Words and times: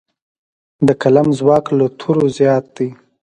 د 0.87 0.89
قلم 1.01 1.27
ځواک 1.39 1.65
له 1.77 1.85
تورو 1.99 2.25
زیات 2.37 2.65
دی. 2.75 2.89